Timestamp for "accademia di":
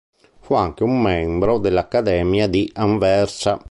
1.81-2.67